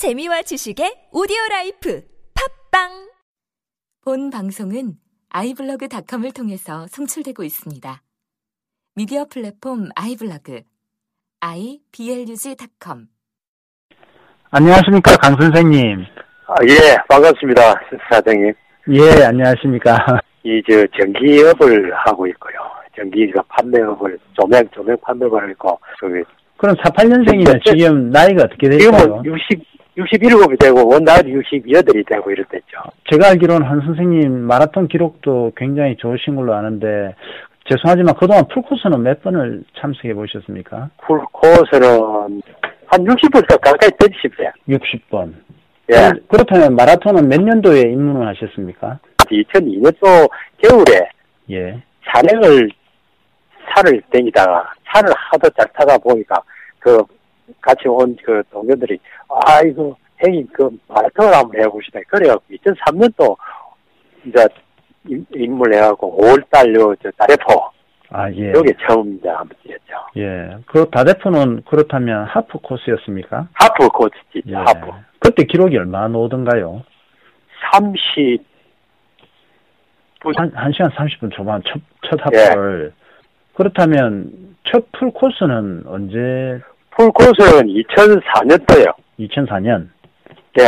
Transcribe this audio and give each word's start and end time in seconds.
재미와 0.00 0.40
지식의 0.40 1.12
오디오 1.12 1.36
라이프 1.50 2.00
팟빵 2.72 3.10
본 4.02 4.30
방송은 4.30 4.94
아이블로그닷컴을 5.28 6.32
통해서 6.32 6.86
송출되고 6.88 7.44
있습니다. 7.44 8.00
미디어 8.96 9.26
플랫폼 9.26 9.90
아이블로그 9.94 10.62
iblog.com 11.40 13.08
안녕하십니까, 14.52 15.16
강 15.16 15.36
선생님. 15.38 16.06
아, 16.46 16.54
예, 16.64 16.96
반갑습니다, 17.10 17.60
사장님. 18.10 18.54
예, 18.88 19.24
안녕하십니까. 19.24 19.98
이, 20.44 20.62
저, 20.66 20.82
전기업을 20.98 21.94
하고 22.06 22.26
있고요. 22.28 22.54
전기가 22.96 23.42
판매업을, 23.50 24.18
조명, 24.32 24.66
조명 24.72 24.96
판매업을 25.02 25.50
했고, 25.50 25.78
저기, 26.00 26.14
그럼 26.56 26.74
48년생이면 26.76 27.60
저- 27.66 27.74
지금 27.74 28.08
나이가 28.08 28.44
어떻게 28.44 28.70
될까요? 28.70 28.90
지금은 28.92 29.24
60, 29.26 29.69
67이 29.96 30.58
되고, 30.58 30.88
원나이 30.88 31.18
68이 31.18 32.06
되고 32.08 32.30
이랬댔죠. 32.30 32.78
제가 33.10 33.28
알기로는 33.30 33.66
한 33.66 33.80
선생님 33.80 34.32
마라톤 34.42 34.88
기록도 34.88 35.52
굉장히 35.56 35.96
좋으신 35.96 36.36
걸로 36.36 36.54
아는데, 36.54 37.14
죄송하지만 37.68 38.14
그동안 38.14 38.46
풀코스는 38.48 39.02
몇 39.02 39.22
번을 39.22 39.62
참석해 39.78 40.14
보셨습니까? 40.14 40.90
풀코스는 41.06 42.42
한 42.86 43.04
60부터 43.04 43.60
가까이 43.60 43.90
되십시오. 43.98 44.50
60번. 44.68 45.32
예. 45.92 46.12
그렇다면 46.28 46.74
마라톤은 46.74 47.28
몇 47.28 47.40
년도에 47.40 47.80
입문을 47.80 48.26
하셨습니까? 48.28 48.98
2002년도 49.18 50.28
겨울에 50.62 51.08
예. 51.50 51.82
산행을, 52.06 52.70
산을 53.74 54.02
댕기다가, 54.10 54.72
산을 54.92 55.12
하도 55.14 55.48
잘 55.50 55.66
타다 55.74 55.98
보니까, 55.98 56.40
그, 56.78 57.02
같이 57.60 57.88
온 57.88 58.16
그 58.24 58.42
동료들이, 58.50 58.98
아, 59.28 59.60
이거, 59.62 59.96
형님, 60.18 60.46
그, 60.52 60.70
마라톤을 60.88 61.34
한번 61.34 61.60
해보시다. 61.60 62.00
그래갖고, 62.08 62.42
2003년도, 62.54 63.36
이제, 64.26 64.46
임- 65.08 65.24
입문해갖고, 65.34 66.18
5월달 66.18 66.74
요, 66.78 66.94
저, 67.02 67.10
다래포, 67.12 67.70
아, 68.10 68.30
예. 68.32 68.50
여기 68.52 68.72
처음 68.86 69.16
이제 69.16 69.28
한번 69.28 69.56
뛰었죠. 69.62 69.94
예. 70.16 70.56
그 70.66 70.88
다대포는 70.90 71.62
그렇다면 71.68 72.24
하프 72.24 72.58
코스였습니까? 72.58 73.48
하프 73.54 73.88
뛰죠, 74.32 74.50
예. 74.50 74.54
하프. 74.54 74.90
그때 75.20 75.44
기록이 75.44 75.76
얼마나 75.78 76.08
나오던가요? 76.08 76.82
30, 77.72 78.42
한, 80.36 80.50
1시간 80.52 80.90
30분 80.94 81.32
초반 81.32 81.62
첫, 81.64 81.80
첫 82.02 82.18
예. 82.34 82.38
합을. 82.48 82.92
그렇다면 83.54 84.56
첫 84.64 84.90
풀코스는 84.92 85.84
언제, 85.86 86.60
풀코스는 86.96 87.66
2004년도요. 87.66 88.94
2004년? 89.18 89.88
예. 90.58 90.64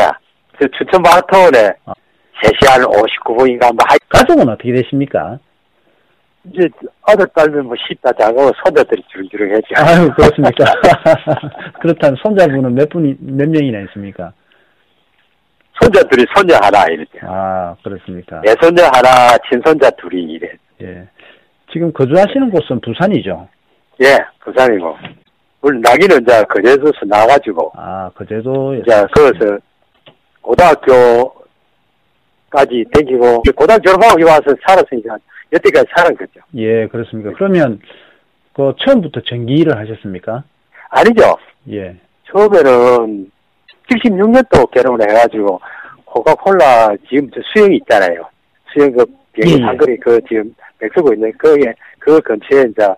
저 0.60 0.68
추천 0.78 1.02
마라톤에 1.02 1.72
아. 1.86 1.92
3시간 2.42 2.84
59분인가 2.84 3.62
한번 3.64 3.86
하, 3.88 3.96
가족은 4.08 4.48
어떻게 4.48 4.72
되십니까? 4.72 5.38
이제 6.44 6.68
아들 7.02 7.26
딸면 7.34 7.66
뭐 7.66 7.74
쉽다 7.86 8.10
작고 8.18 8.50
손자들이 8.64 9.02
주렁주렁했죠. 9.12 9.74
아유, 9.76 10.10
그렇습니까? 10.16 10.64
그렇다면 11.80 12.16
손자분은 12.22 12.74
몇 12.74 12.88
분이, 12.88 13.16
몇 13.20 13.48
명이나 13.48 13.80
있습니까? 13.82 14.32
손자들이 15.80 16.26
손자 16.34 16.58
하나 16.60 16.84
이랬죠. 16.86 17.18
아, 17.22 17.76
그렇습니까? 17.82 18.40
내 18.40 18.54
손자 18.60 18.86
하나, 18.92 19.36
친손자 19.48 19.90
둘이 19.90 20.22
이래. 20.34 20.48
예. 20.82 21.08
지금 21.72 21.92
거주하시는 21.92 22.50
곳은 22.50 22.80
부산이죠? 22.80 23.48
예, 24.02 24.18
부산이고. 24.40 24.96
물론 25.62 25.80
나기는 25.80 26.22
이제 26.22 26.42
거제도에서 26.44 27.06
나가지고 27.06 27.72
아, 27.76 28.10
거제도. 28.14 28.74
이제 28.74 29.06
거기서 29.14 29.58
고등학교까지 30.42 31.40
댕기고 32.92 33.42
고등학교 33.54 33.82
졸업하고 33.84 34.20
여기 34.20 34.24
와서 34.24 34.42
살았으니까 34.66 35.16
여태까지 35.52 35.86
살은 35.96 36.16
거죠. 36.16 36.40
예, 36.56 36.88
그렇습니까? 36.88 37.30
그러면, 37.36 37.80
그, 38.54 38.74
처음부터 38.80 39.20
전기 39.20 39.54
일을 39.54 39.78
하셨습니까? 39.78 40.42
아니죠. 40.88 41.36
예. 41.70 41.96
처음에는 42.24 43.30
76년도 43.88 44.70
결혼을 44.70 45.08
해가지고 45.10 45.60
코카콜라 46.06 46.94
지금 47.08 47.30
저 47.34 47.40
수영이 47.52 47.76
있잖아요. 47.76 48.26
수영 48.72 48.92
그 48.92 49.04
비행기 49.32 49.54
예, 49.54 49.62
예. 49.62 49.66
상거리 49.66 49.96
그 49.98 50.20
지금 50.28 50.54
맥쓰고 50.78 51.14
있는 51.14 51.32
거기에 51.38 51.72
그 51.98 52.20
근처에 52.20 52.64
이제 52.70 52.88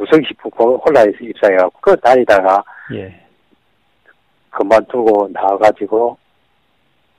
우성식품 0.00 0.50
코카콜라에서 0.50 1.16
입사해갖고 1.20 1.80
그 1.80 1.96
다니다가 2.00 2.62
예. 2.94 3.20
그만두고 4.50 5.28
나와가지고 5.32 6.16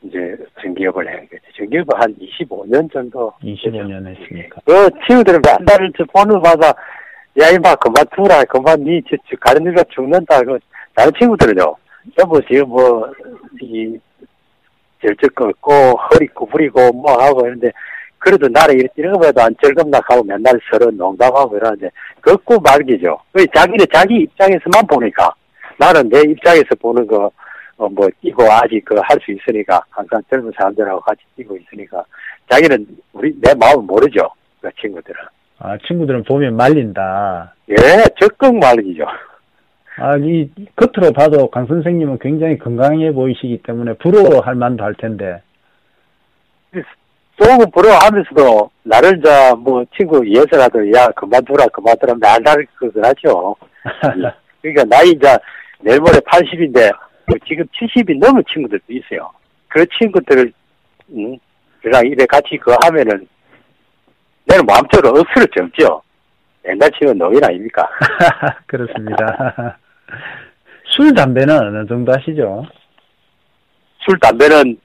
이제 0.03 0.36
전기업을 0.62 1.08
해. 1.08 1.28
전기업을 1.56 2.02
한 2.02 2.16
25년 2.18 2.91
정도. 2.91 3.31
25년 3.44 4.06
했으니까. 4.08 4.62
그 4.66 4.90
친구들은 5.08 5.40
맨날 5.46 5.91
저 5.97 6.03
폰을 6.06 6.41
받아 6.41 6.68
야 7.40 7.50
이마 7.50 7.75
그만두라 7.75 8.44
그만 8.46 8.84
니 8.84 9.02
저, 9.09 9.16
저 9.30 9.38
가르니가 9.40 9.84
죽는다 9.90 10.41
그 10.41 10.59
다른 10.96 11.12
친구들은요 11.18 11.75
전부 12.18 12.41
지금 12.46 12.68
뭐 12.70 13.09
이 13.62 13.97
절적 15.02 15.34
걷고 15.36 15.72
허리 15.97 16.28
구부리고 16.28 16.91
뭐 16.94 17.14
하고 17.22 17.46
이런데 17.46 17.72
그래도 18.22 18.48
나를 18.48 18.76
이렇게 18.76 18.94
이런 18.98 19.14
거보다 19.14 19.46
안 19.46 19.56
절금락하고 19.62 20.24
맨날 20.24 20.54
서로 20.72 20.92
농담하고 20.92 21.58
이러는데 21.58 21.90
걷고 22.22 22.59
말기죠 22.62 23.18
그 23.34 23.46
자기는 23.54 23.84
자기 23.92 24.22
입장에서만 24.22 24.86
보니까 24.88 25.34
나는 25.78 26.08
내 26.08 26.22
입장에서 26.22 26.76
보는 26.80 27.08
거 27.08 27.32
어, 27.78 27.90
뭐 27.90 28.08
뛰고 28.22 28.44
아직 28.44 28.86
그 28.86 28.96
할 29.02 29.20
수 29.26 29.32
있으니까 29.32 29.82
항상 29.90 30.22
젊은 30.30 30.52
사람들하고 30.56 31.02
같이 31.02 31.22
뛰고 31.36 31.58
있으니까 31.58 32.04
자기는 32.50 32.86
우리 33.14 33.34
내 33.42 33.54
마음을 33.56 33.84
모르죠 33.86 34.30
그 34.62 34.70
친구들은 34.80 35.20
아, 35.64 35.78
친구들은 35.88 36.24
보면 36.24 36.56
말린다. 36.56 37.53
예, 37.70 37.76
적극 38.20 38.56
말이죠. 38.58 39.06
아, 39.98 40.18
이, 40.18 40.50
겉으로 40.76 41.14
봐도 41.14 41.52
강 41.52 41.68
선생님은 41.68 42.18
굉장히 42.18 42.58
건강해 42.58 43.12
보이시기 43.12 43.62
때문에 43.62 43.94
부러워할 43.94 44.56
만도 44.56 44.84
할 44.84 44.96
텐데. 44.96 45.44
조금 47.38 47.69
부러워하면서도 47.72 48.72
나를 48.84 49.22
자 49.22 49.56
뭐 49.56 49.84
친구 49.96 50.25
예서라도 50.28 50.92
야 50.94 51.08
그만두라 51.09 51.68
그만두라 51.68 52.16
맨날 52.16 52.66
그걸 52.75 53.06
하죠. 53.06 53.56
그러니까 54.62 54.84
나이 54.86 55.09
이제 55.09 55.38
내일 55.80 56.00
모레 56.00 56.20
80인데 56.20 56.91
뭐 57.28 57.38
지금 57.47 57.66
70이 57.66 58.20
넘은 58.20 58.44
친구들도 58.52 58.86
있어요. 58.90 59.31
그 59.68 59.86
친구들을 59.97 60.52
음, 61.09 61.38
그랑 61.81 62.06
입에 62.06 62.25
같이 62.25 62.58
그거 62.58 62.78
하면은 62.84 63.28
내는 64.46 64.66
마음적으로 64.66 65.20
억수로 65.20 65.46
젊죠. 65.56 66.02
옛날 66.68 66.90
친구 66.91 67.14
노인 67.14 67.44
아닙니까? 67.44 67.88
그렇습니다. 68.68 69.78
술, 70.86 71.14
담배는 71.14 71.58
어느 71.58 71.88
정도 71.88 72.12
하시죠? 72.12 72.66
술 74.06 74.20
담배는 74.20 74.78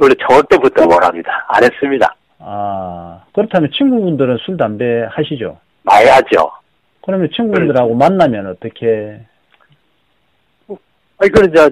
원래 0.00 0.14
저을 0.28 0.42
때부터 0.48 0.86
뭘 0.86 1.02
합니다. 1.04 1.44
안 1.48 1.62
했습니다. 1.62 2.14
아, 2.38 3.22
그렇다면 3.34 3.70
친구분들은 3.72 4.38
술, 4.38 4.56
담배 4.56 5.06
하시죠? 5.10 5.58
많이 5.82 6.06
하죠. 6.08 6.50
그러면 7.04 7.28
친구분들하고 7.34 7.94
만나면 7.94 8.46
어떻게, 8.46 9.20
아니, 11.18 11.30
그래, 11.30 11.48
저, 11.54 11.70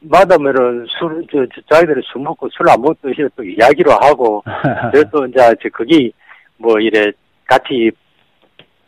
마다면은 0.00 0.86
술, 0.98 1.24
저, 1.30 1.44
저, 1.54 1.60
자기들이 1.74 2.02
술 2.12 2.22
먹고 2.22 2.48
술 2.50 2.68
안 2.70 2.80
먹던 2.80 3.12
시에 3.14 3.26
또 3.36 3.42
이야기로 3.42 3.92
하고, 3.92 4.42
그래도 4.92 5.26
이제, 5.26 5.38
저, 5.62 5.68
거기, 5.70 6.12
뭐, 6.58 6.78
이래, 6.78 7.10
같이, 7.46 7.90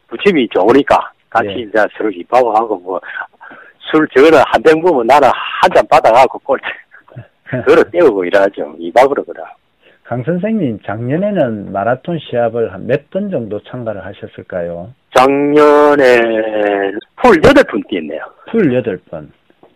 부침이 0.08 0.48
좋으니까, 0.48 1.10
같이 1.28 1.48
예. 1.48 1.60
이제 1.62 1.78
서로 1.96 2.10
입하고 2.10 2.54
하고, 2.54 2.76
뭐, 2.78 3.00
술, 3.90 4.06
저거는 4.14 4.38
한병 4.46 4.80
보면 4.80 5.06
나는 5.06 5.28
한 5.34 5.70
잔 5.74 5.86
받아가고, 5.88 6.38
꼴, 6.40 6.60
그거로 7.50 7.82
때우고 7.90 8.24
이러죠. 8.24 8.74
입학으로 8.78 9.24
그래. 9.24 9.42
강 10.04 10.22
선생님, 10.24 10.80
작년에는 10.84 11.72
마라톤 11.72 12.18
시합을 12.18 12.72
한 12.72 12.86
몇 12.86 13.10
번 13.10 13.30
정도 13.30 13.60
참가를 13.64 14.04
하셨을까요? 14.04 14.92
작년에 15.16 16.20
풀 17.22 17.36
여덟 17.46 17.62
번 17.64 17.82
뛰었네요. 17.88 18.20
풀 18.50 18.62
8번. 18.70 19.28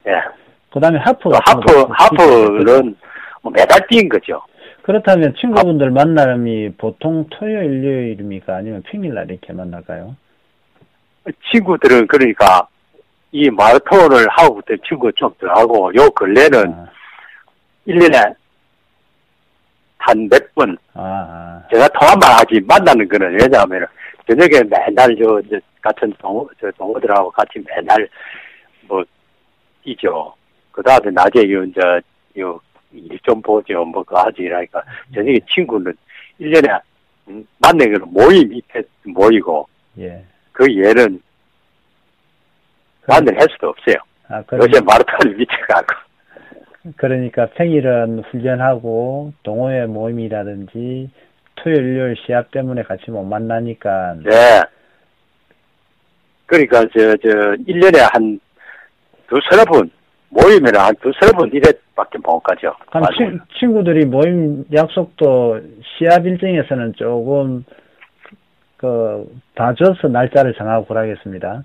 예. 0.07 0.13
그 0.73 0.81
다음에 0.81 0.99
하프. 0.99 1.29
하프, 1.47 1.87
하프는 1.91 2.97
뭐 3.43 3.53
매달 3.53 3.81
뛴 3.89 4.09
거죠. 4.09 4.41
그렇다면 4.83 5.35
친구분들 5.41 5.91
만남이 5.93 6.73
보통 6.79 7.27
토요일, 7.31 7.85
일요일입니까? 7.85 8.57
아니면 8.57 8.83
평일날 8.91 9.31
이렇게 9.31 9.53
만날까요? 9.53 10.17
친구들은 11.53 12.07
그러니까 12.09 12.67
이 13.33 13.49
마라톤을 13.51 14.27
하고 14.31 14.57
그때 14.57 14.77
친구 14.87 15.11
좀 15.13 15.31
들어가고 15.39 15.93
요 15.95 16.11
근래는 16.11 16.73
아, 16.73 16.87
일년에 17.87 18.19
한 19.99 20.29
몇 20.29 20.55
번 20.55 20.77
아, 20.95 21.01
아. 21.03 21.63
제가 21.71 21.89
통화만 21.89 22.39
하지 22.39 22.61
만나는 22.61 23.09
거는 23.09 23.39
왜냐하면 23.41 23.87
저녁에 24.29 24.63
맨날 24.65 25.17
저, 25.17 25.41
저 25.51 25.59
같은 25.81 26.13
동호, 26.19 26.49
저 26.61 26.71
동호들하고 26.73 27.31
같이 27.31 27.59
맨날 27.67 28.09
뭐 28.83 29.03
뛰죠. 29.83 30.35
그 30.73 30.83
다음에 30.83 31.11
낮에 31.11 31.51
요 31.51 31.63
이제 31.65 31.81
요, 32.39 32.61
일 32.93 33.19
좀 33.23 33.41
보죠. 33.43 33.85
뭐, 33.85 34.03
그거 34.03 34.21
하지. 34.21 34.43
이러니까, 34.43 34.83
저녁에 35.15 35.39
친구는 35.53 35.93
1년에, 36.41 36.81
음, 37.29 37.47
만나기로 37.59 38.07
모임 38.07 38.49
밑에 38.49 38.83
모이고, 39.05 39.69
예. 39.99 40.25
그 40.53 40.65
얘는 40.75 41.21
만날 43.07 43.35
할 43.41 43.47
수도 43.51 43.69
없어요. 43.71 43.97
아, 44.29 44.43
요새 44.55 44.81
마라톤을 44.81 45.37
밑에 45.37 45.55
가고. 45.69 45.87
그러니까 46.97 47.47
평일은 47.47 48.25
훈련하고 48.31 49.33
동호회 49.43 49.87
모임이라든지 49.87 51.11
토요일, 51.57 51.79
일요일 51.79 52.17
시합 52.27 52.51
때문에 52.51 52.83
같이 52.83 53.11
못 53.11 53.25
만나니까 53.25 54.17
네. 54.25 54.63
그러니까, 56.47 56.83
저, 56.95 57.17
저, 57.17 57.29
1년에 57.29 57.99
한, 58.13 58.39
두, 59.29 59.41
서너 59.51 59.65
번, 59.65 59.91
모이면 60.29 60.77
한 60.77 60.95
두, 61.01 61.11
서너 61.19 61.33
번 61.33 61.51
이래밖에 61.53 62.19
못 62.23 62.41
가죠. 62.41 62.75
그럼 62.91 63.05
친, 63.17 63.41
친구들이 63.59 64.05
모임 64.05 64.65
약속도 64.73 65.61
시합 65.97 66.27
일정에서는 66.27 66.95
조금 66.97 67.65
그 68.77 69.27
봐줘서 69.55 70.09
날짜를 70.09 70.53
정하고 70.55 70.85
그러겠습니다. 70.87 71.65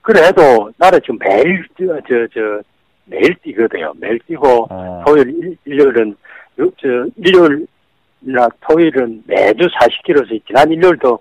그래도 0.00 0.72
나는 0.78 0.98
지금 1.02 1.18
매일, 1.18 1.66
저, 1.76 2.00
저, 2.08 2.26
저, 2.32 2.62
매일 3.08 3.34
뛰거든요. 3.42 3.92
매일 3.96 4.18
뛰고, 4.26 4.66
어, 4.70 5.02
토요일, 5.06 5.28
일- 5.28 5.56
일요일은, 5.64 6.16
요- 6.60 6.70
저, 6.80 6.88
일요일이나 7.16 8.48
토요일은 8.60 9.22
매주 9.26 9.66
40km씩, 9.80 10.46
지난 10.46 10.70
일요일도 10.70 11.18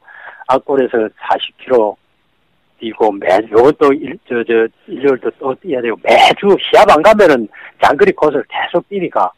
악골에서 0.47 1.09
40km 1.19 1.95
뛰고, 2.79 3.11
매, 3.13 3.27
요것도 3.51 3.93
일, 3.93 4.17
저, 4.27 4.43
저, 4.43 4.67
일요일도 4.87 5.31
또 5.39 5.55
뛰어야 5.55 5.81
되고, 5.81 5.97
매주 6.03 6.55
시합 6.61 6.89
안 6.91 7.01
가면은 7.01 7.47
장거리 7.83 8.11
코스를 8.11 8.43
계속 8.49 8.87
뛰니까, 8.89 9.31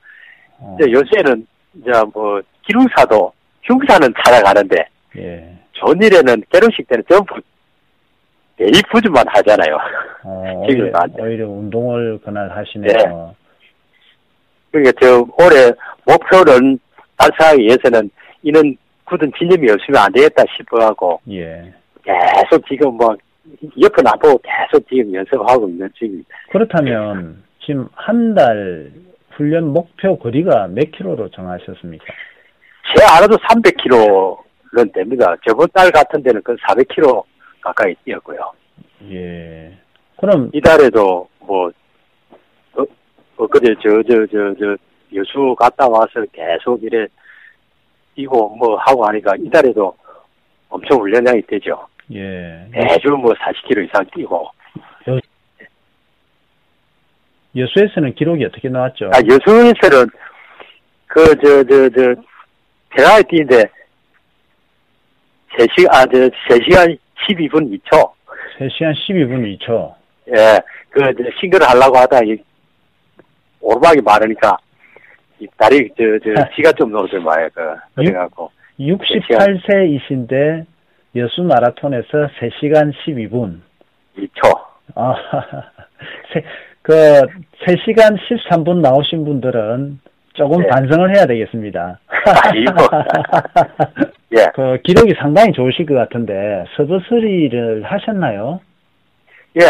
어, 0.59 0.77
이제 0.79 0.91
요새는, 0.91 1.47
이제 1.75 1.91
뭐, 2.13 2.41
기름사도 2.63 3.31
흉사는 3.63 4.13
찾아가는데, 4.23 4.75
예. 5.17 5.53
전일에는 5.73 6.43
결혼식 6.51 6.87
때는 6.87 7.03
전부 7.09 7.35
데이프즈만 8.59 9.25
하잖아요. 9.27 9.77
어, 10.23 10.63
지금 10.69 10.91
오히려. 10.91 11.23
오히려 11.23 11.47
운동을 11.49 12.19
그날 12.23 12.49
하시네요. 12.49 13.33
그러니까 14.71 14.91
저 15.01 15.25
올해 15.39 15.71
목표는 16.05 16.77
달성하기 17.17 17.63
위해서는 17.63 18.09
이는 18.43 18.77
굳은 19.05 19.31
진념이 19.37 19.69
없으면 19.71 20.01
안 20.01 20.11
되겠다 20.11 20.43
싶어하고 20.57 21.19
예. 21.31 21.73
계속 22.03 22.65
지금 22.67 22.95
뭐 22.95 23.15
옆은 23.81 24.05
안 24.05 24.19
보고 24.19 24.39
계속 24.43 24.87
지금 24.87 25.13
연습하고 25.13 25.67
있는 25.67 25.89
중입니다. 25.95 26.29
그렇다면 26.51 27.41
지금 27.65 27.87
한 27.93 28.35
달 28.35 28.91
훈련 29.31 29.69
목표 29.69 30.19
거리가 30.19 30.67
몇 30.67 30.91
킬로로 30.91 31.29
정하셨습니까? 31.31 32.05
제 32.95 33.03
알아도 33.05 33.37
300km는 33.37 34.93
됩니다. 34.93 35.33
저번 35.47 35.67
달 35.73 35.89
같은 35.91 36.21
데는 36.21 36.41
그 36.43 36.55
400km 36.57 37.23
가까이 37.61 37.93
뛰었고요. 38.05 38.51
예. 39.11 39.71
그럼 40.17 40.49
이달에도 40.53 41.27
뭐 41.39 41.71
어, 42.73 42.83
엊그제 43.37 43.75
저 43.81 44.03
저 44.03 44.25
저 44.27 44.53
저 44.59 44.77
여수 45.15 45.55
갔다 45.57 45.87
와서 45.87 46.23
계속 46.31 46.81
이래 46.83 47.07
뛰고 48.15 48.55
뭐 48.55 48.77
하고 48.77 49.05
하니까 49.07 49.33
이달에도 49.39 49.95
엄청 50.69 50.99
훈련량이 50.99 51.41
되죠. 51.43 51.87
예. 52.13 52.67
매주 52.71 53.09
뭐 53.09 53.33
40km 53.33 53.87
이상 53.87 54.05
뛰고. 54.13 54.49
여수에서는 57.55 58.13
기록이 58.13 58.45
어떻게 58.45 58.69
나왔죠? 58.69 59.07
아, 59.07 59.17
여수에서는 59.27 60.07
그, 61.07 61.23
저, 61.43 61.63
저, 61.63 61.89
저, 61.89 62.15
대나에 62.95 63.23
뛰는데 63.23 63.63
3시간, 65.57 65.87
아, 65.91 66.05
저, 66.05 66.29
3시간 66.47 66.97
12분 67.27 67.79
2초. 67.79 68.11
3시간 68.59 68.93
12분 68.93 69.59
2초. 69.59 69.93
예, 70.29 70.59
그, 70.89 70.99
저, 71.01 71.39
싱글을 71.39 71.67
하려고 71.67 71.97
하다, 71.97 72.19
이, 72.25 72.37
오르막이 73.61 74.01
많으니까, 74.01 74.57
이 75.39 75.47
다리, 75.57 75.89
저, 75.97 76.03
저, 76.23 76.49
지가 76.55 76.71
좀 76.73 76.91
넣어서 76.91 77.19
말이야, 77.19 77.49
그, 77.49 77.75
그래갖고. 77.95 78.51
68세이신데 78.79 80.65
여수 81.15 81.43
마라톤에서 81.43 82.07
3시간 82.39 82.93
12분. 83.05 83.59
2초. 84.17 84.59
아, 84.95 85.15
세, 86.33 86.43
그 86.81 86.93
3시간 87.65 88.17
13분 88.17 88.81
나오신 88.81 89.25
분들은 89.25 89.99
조금 90.33 90.61
네. 90.61 90.67
반성을 90.69 91.15
해야 91.15 91.25
되겠습니다. 91.25 91.99
아이고. 92.43 92.73
예. 94.37 94.45
그 94.53 94.77
기록이 94.83 95.13
상당히 95.19 95.51
좋으실 95.53 95.85
것 95.85 95.95
같은데 95.95 96.63
서버서리를 96.75 97.83
하셨나요? 97.83 98.59
예. 99.59 99.65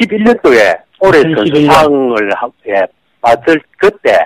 11년도에 0.00 0.80
올해 1.00 1.18
2011 1.20 1.34
년. 1.66 1.74
선수상을, 1.74 2.30
하- 2.36 2.50
예, 2.68 2.86
받을 3.20 3.60
그때, 3.78 4.18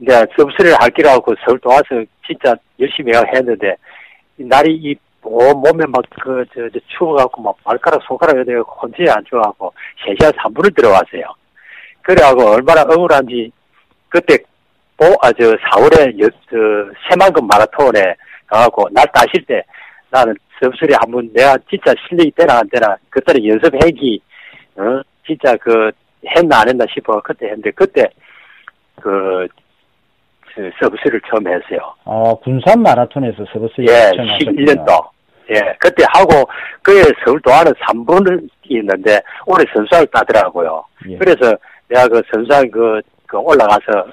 이제 0.00 0.26
서브스를 0.36 0.74
할 0.80 0.90
기라고 0.90 1.34
서울 1.44 1.58
또 1.60 1.70
와서 1.70 1.84
진짜 2.26 2.54
열심히 2.78 3.12
했는데, 3.12 3.74
이 4.38 4.44
날이 4.44 4.74
이, 4.74 4.94
뭐, 5.22 5.52
몸에 5.52 5.84
막, 5.88 6.02
그, 6.22 6.44
저, 6.54 6.68
저, 6.70 6.78
추워갖고, 6.96 7.42
막, 7.42 7.56
발가락, 7.64 8.00
손가락 8.06 8.38
여대 8.38 8.54
혼자 8.54 9.14
안 9.16 9.24
좋아갖고, 9.24 9.72
3시간 10.06 10.32
3분을 10.36 10.74
들어왔어요. 10.74 11.22
그래갖고, 12.02 12.46
얼마나 12.48 12.82
억울한지, 12.82 13.50
그때, 14.08 14.38
보, 14.96 15.06
아, 15.22 15.30
저, 15.32 15.54
4월에, 15.56 16.18
여, 16.20 16.28
저, 16.50 16.56
새만금 17.10 17.46
마라톤에 17.46 18.14
가갖고, 18.50 18.88
날 18.92 19.06
따실 19.12 19.44
때, 19.46 19.62
나는 20.10 20.34
서브스리 20.60 20.94
한번 21.00 21.30
내가 21.32 21.56
진짜 21.68 21.94
실력이 22.06 22.32
되나 22.36 22.58
안 22.58 22.68
되나, 22.68 22.96
그때는 23.08 23.46
연습행기, 23.46 24.20
어, 24.76 25.00
진짜 25.26 25.56
그, 25.56 25.90
했나 26.36 26.60
안 26.60 26.68
했나 26.68 26.84
싶어. 26.92 27.20
그때 27.22 27.46
했는데, 27.46 27.70
그때, 27.70 28.04
그, 29.00 29.46
그 30.54 30.70
서브스리를 30.80 31.20
처음 31.30 31.46
했어요. 31.46 31.94
어, 32.04 32.38
군산 32.40 32.82
마라톤에서 32.82 33.44
서버서리 33.52 33.86
예, 33.88 34.10
처음 34.16 34.26
11년도. 34.26 35.08
예, 35.50 35.74
그때 35.78 36.04
하고, 36.12 36.48
그에 36.82 37.02
서울 37.24 37.40
도안은 37.40 37.72
3분을 37.72 38.48
뛰었는데, 38.62 39.20
올해 39.46 39.64
선수를 39.72 40.06
따더라고요. 40.08 40.84
예. 41.08 41.16
그래서 41.16 41.56
내가 41.88 42.06
그 42.08 42.22
선수상 42.32 42.70
그, 42.70 43.00
그 43.26 43.38
올라가서, 43.38 44.12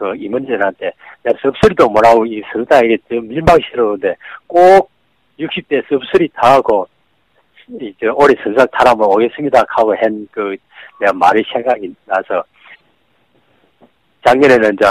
그 0.00 0.16
임원진한테, 0.16 0.90
내가 1.22 1.38
섭소리도 1.42 1.90
못하고 1.90 2.24
이 2.24 2.40
선수단에게 2.50 2.96
좀 3.06 3.28
밀망스러운데, 3.28 4.16
꼭 4.46 4.90
60대 5.38 5.82
섭소리 5.90 6.26
타고, 6.34 6.88
이제 7.78 8.06
올해 8.14 8.34
선수상 8.42 8.66
타라면 8.72 9.06
오겠습니다 9.06 9.62
하고 9.68 9.94
한 9.94 10.26
그, 10.30 10.56
내가 10.98 11.12
말이 11.12 11.44
생각이 11.52 11.94
나서, 12.06 12.42
작년에는 14.24 14.72
이제 14.72 14.86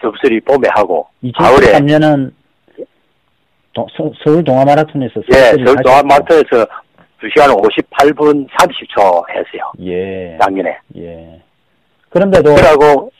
섭소리 0.00 0.40
봄에 0.40 0.66
하고, 0.70 1.06
가을에 1.36 1.78
2013년은 1.78 2.32
서울 4.24 4.42
동아 4.44 4.64
마라톤에서 4.64 5.20
예, 5.28 5.34
서버서리를 5.34 5.66
서울. 5.66 5.76
동안마트에서 5.82 6.66
2시간 7.20 7.54
58분 7.62 8.48
30초 8.48 9.28
했어요. 9.28 9.72
예. 9.80 10.38
작년에. 10.40 10.78
예. 10.96 11.40
그런데도 12.08 12.54
그래갖고, 12.54 13.12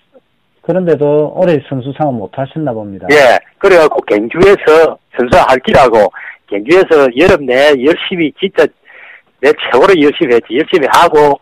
그런데도 0.62 1.32
올해 1.36 1.60
선수상은 1.68 2.14
못 2.14 2.30
하셨나 2.38 2.72
봅니다. 2.72 3.06
예, 3.12 3.38
그래갖고 3.58 4.00
경주에서 4.02 4.96
선수 5.16 5.36
할 5.48 5.58
기라고 5.60 6.12
경주에서 6.46 7.08
여름 7.18 7.46
내 7.46 7.68
열심히 7.84 8.32
진짜 8.38 8.66
내 9.40 9.52
최고로 9.52 10.00
열심히 10.00 10.34
했지. 10.36 10.56
열심히 10.56 10.86
하고, 10.92 11.38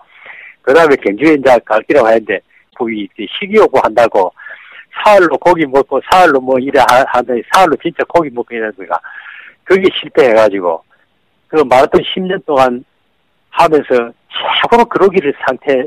그 0.62 0.73
다음에 0.73 0.97
경주에 0.97 1.35
이제 1.35 1.59
갈 1.67 1.83
기라고 1.83 2.09
했는데, 2.09 2.41
거기 2.75 3.03
이제 3.15 3.27
식이요구 3.39 3.79
한다고, 3.83 4.33
사흘로 5.05 5.37
고기 5.37 5.67
먹고, 5.67 6.00
사흘로 6.11 6.41
뭐 6.41 6.57
하- 6.59 7.05
하더니, 7.09 7.43
사흘로 7.53 7.77
진짜 7.83 8.03
고기 8.09 8.31
먹고 8.31 8.55
이러는 8.55 8.73
거가, 8.75 8.99
그게 9.65 9.87
실패해가지고, 10.00 10.83
그 11.49 11.57
마라톤 11.69 12.00
10년 12.03 12.45
동안 12.47 12.83
하면서 13.50 13.85
최고로 14.62 14.87
그러기를 14.87 15.35
상태, 15.47 15.83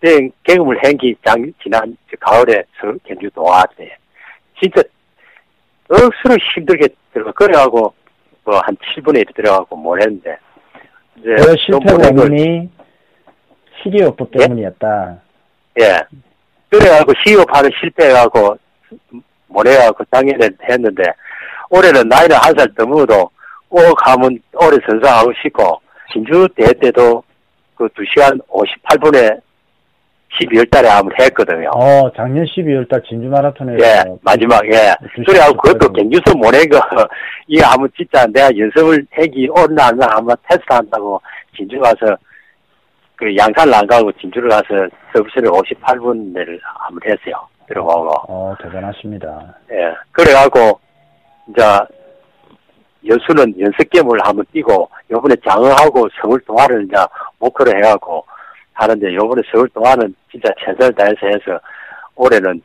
된 0.00 0.30
경험을 0.44 0.78
한게 0.82 1.14
장, 1.24 1.52
지난 1.62 1.96
저 2.10 2.16
가을에 2.20 2.62
서 2.80 2.92
경주 3.04 3.28
때. 3.76 3.96
진짜, 4.60 4.82
억수로 5.88 6.36
힘들게 6.54 6.88
들어가, 7.12 7.32
그래가고, 7.32 7.92
뭐, 8.44 8.58
한 8.60 8.76
7분에 8.76 9.34
들어가고 9.34 9.76
뭘 9.76 10.00
했는데, 10.00 10.36
이제, 11.16 11.34
그 11.36 11.56
실패 11.58 11.92
원인이 11.92 12.68
식이요법 13.82 14.30
예? 14.34 14.38
때문이었다. 14.38 15.20
예. 15.80 16.00
그래가고 16.68 17.12
시업하는 17.24 17.70
실패해가고 17.80 18.56
못해가고 19.48 20.04
작년에 20.12 20.48
했는데 20.68 21.02
올해는 21.70 22.08
나이는 22.08 22.36
한살 22.36 22.72
더 22.76 22.86
먹어도 22.86 23.30
꼭 23.68 23.80
하면 24.06 24.38
올해 24.54 24.78
선수하고 24.86 25.32
싶고 25.42 25.80
진주 26.12 26.48
대회 26.56 26.72
때도 26.74 27.22
그 27.76 27.88
2시간 27.88 28.40
58분에 28.48 29.40
12월 30.38 30.70
달에 30.70 30.88
한번 30.88 31.12
했거든요. 31.20 31.70
어, 31.74 32.10
작년 32.14 32.44
12월 32.44 32.88
달 32.88 33.02
진주 33.02 33.28
마라톤에서 33.28 33.84
예, 33.84 34.04
마지막, 34.22 34.64
예. 34.66 34.94
두 35.14 35.24
그래갖고 35.24 35.68
시간 35.68 35.78
그것도. 35.78 35.92
경주서 35.92 36.34
보내고, 36.34 36.78
이거 37.48 37.66
한번 37.66 37.90
진짜 37.96 38.26
내가 38.26 38.48
연습을 38.56 39.06
하기 39.10 39.48
오늘 39.50 39.80
안 39.80 40.00
한번 40.00 40.36
테스트 40.48 40.64
한다고 40.68 41.20
진주 41.56 41.78
가서, 41.80 42.16
그 43.16 43.36
양산을 43.36 43.74
안 43.74 43.86
가고 43.86 44.10
진주를 44.12 44.48
가서 44.48 44.88
서비스를 45.12 45.50
58분을 45.50 46.58
한번 46.62 47.00
했어요. 47.04 47.34
들어가고. 47.66 48.08
어, 48.28 48.54
대단하십니다. 48.62 49.54
예. 49.72 49.92
그래 50.12 50.32
갖고, 50.32 50.78
이제, 51.48 51.62
여수는 53.06 53.58
연습 53.58 53.90
겸을 53.90 54.18
한번 54.22 54.44
뛰고, 54.52 54.88
요번에 55.10 55.34
장어하고 55.46 56.08
서울 56.20 56.40
동화를 56.40 56.84
이제 56.84 56.94
목표로 57.38 57.76
해 57.76 57.80
갖고 57.80 58.24
하는데, 58.80 59.14
요번에 59.14 59.42
서울 59.52 59.68
동화는 59.70 60.14
진짜 60.30 60.48
최선을 60.64 60.92
다해서 60.94 61.26
해서, 61.26 61.60
올해는 62.16 62.62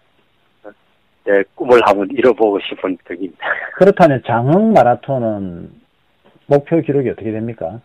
내 1.25 1.43
꿈을 1.55 1.81
한번 1.85 2.07
이뤄보고 2.11 2.59
싶은 2.61 2.97
덕입니다. 3.07 3.45
그렇다면 3.75 4.21
장흥 4.25 4.73
마라톤은 4.73 5.71
목표 6.45 6.79
기록이 6.81 7.09
어떻게 7.09 7.31
됩니까? 7.31 7.79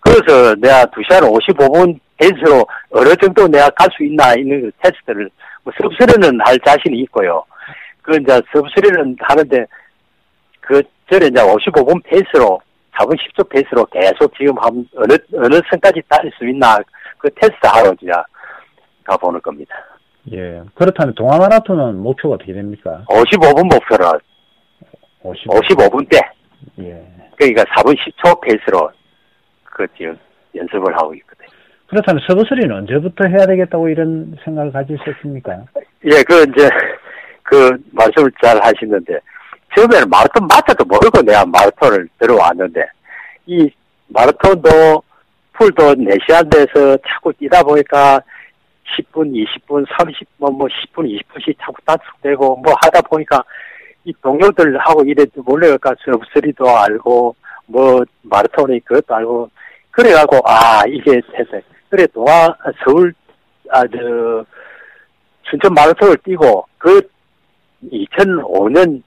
그래서 0.00 0.54
내가 0.56 0.84
2시간 0.86 1.22
55분 1.30 1.98
페이스로 2.18 2.66
어느 2.90 3.14
정도 3.16 3.48
내가 3.48 3.70
갈 3.70 3.88
수 3.96 4.04
있나 4.04 4.34
있는 4.34 4.62
그 4.62 4.70
테스트를, 4.82 5.30
뭐, 5.62 5.72
sub 5.80 5.95
three는 5.95 6.38
할 6.44 6.58
자신이 6.60 6.98
있고요. 7.00 7.42
그, 8.02 8.16
이제, 8.16 8.40
sub 8.52 8.68
three는 8.68 9.16
하는데, 9.20 9.66
그, 10.60 10.82
전에 11.10 11.26
이제 11.26 11.40
55분 11.40 12.02
페이스로, 12.04 12.60
4분 12.92 13.16
10초 13.18 13.48
페이스로 13.48 13.84
계속 13.86 14.34
지금 14.36 14.54
한, 14.58 14.86
어느, 14.96 15.16
어느 15.34 15.60
선까지 15.70 16.02
달릴 16.08 16.30
수 16.38 16.46
있나, 16.46 16.78
그 17.20 17.30
테스트 17.34 17.66
하러 17.66 17.92
이제 18.00 18.10
가보는 19.04 19.40
겁니다. 19.42 19.74
예. 20.32 20.62
그렇다면 20.74 21.14
동아 21.14 21.38
마라톤은 21.38 21.96
목표가 21.98 22.34
어떻게 22.34 22.52
됩니까? 22.52 23.04
55분 23.08 23.72
목표로, 23.72 24.20
50. 25.22 25.46
55분 25.46 26.08
때, 26.08 26.20
예. 26.80 27.06
그러니까 27.36 27.64
4분 27.76 27.96
10초 27.96 28.40
페이스로, 28.40 28.90
그, 29.64 29.86
지금 29.96 30.18
연습을 30.54 30.94
하고 30.96 31.14
있거든요. 31.14 31.48
그렇다면 31.86 32.22
서브스리는 32.26 32.74
언제부터 32.74 33.26
해야 33.26 33.46
되겠다고 33.46 33.88
이런 33.88 34.36
생각을 34.44 34.72
가지셨습니까? 34.72 35.64
예, 36.04 36.22
그, 36.22 36.42
이제, 36.42 36.68
그, 37.42 37.76
말씀을 37.92 38.30
잘 38.42 38.62
하시는데, 38.62 39.18
처음에는 39.76 40.08
마라톤 40.08 40.46
마차도 40.46 40.84
모르고 40.84 41.22
내가 41.22 41.44
마라톤을 41.46 42.08
들어왔는데, 42.18 42.86
이 43.46 43.70
마라톤도, 44.08 45.02
풀도 45.60 45.94
4시간 45.94 46.50
돼서 46.50 46.96
자꾸 47.06 47.30
뛰다 47.34 47.62
보니까, 47.62 48.18
10분, 48.96 49.30
20분, 49.30 49.86
30분, 49.86 50.50
뭐 50.56 50.66
10분, 50.66 51.04
20분씩 51.06 51.54
자꾸 51.60 51.74
단축되고, 51.84 52.56
뭐 52.56 52.74
하다 52.82 53.02
보니까, 53.02 53.44
이 54.04 54.12
동료들하고 54.22 55.04
이래 55.04 55.26
몰래가 55.34 55.94
서브스리도 56.02 56.66
알고, 56.66 57.36
뭐, 57.66 58.00
마라톤이 58.22 58.80
그것도 58.80 59.14
알고, 59.14 59.50
그래가고, 59.90 60.38
아, 60.46 60.82
이게 60.88 61.20
됐어요. 61.30 61.60
그래, 61.90 62.06
동아, 62.06 62.48
서울, 62.82 63.12
아, 63.70 63.82
저, 63.86 64.44
춘천 65.42 65.74
마라톤을 65.74 66.16
뛰고 66.18 66.64
그 66.78 67.00
2005년 67.92 69.02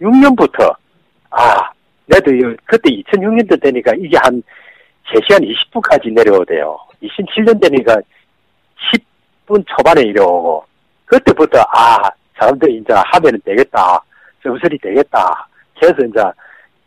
6년부터 0.00 0.72
아 1.30 1.70
내도 2.06 2.32
이- 2.32 2.56
그때 2.64 2.90
2006년도 2.90 3.60
되니까 3.60 3.92
이게 3.98 4.16
한 4.22 4.40
3시간 5.12 5.40
20분까지 5.44 6.12
내려오대요. 6.12 6.78
2007년 7.02 7.60
되니까 7.60 7.96
10분 9.46 9.64
초반에 9.66 10.02
이려오고 10.02 10.64
그때부터 11.06 11.60
아 11.72 12.08
사람들이 12.38 12.76
이제 12.78 12.92
하면은 12.92 13.40
되겠다. 13.44 14.00
서브설이 14.42 14.78
되겠다. 14.78 15.46
그래서 15.78 15.96
이제 16.06 16.20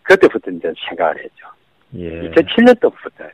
그때부터 0.04 0.52
이제 0.52 0.72
생각을 0.90 1.18
했죠. 1.18 1.48
예. 1.96 2.30
2007년도부터 2.32 3.30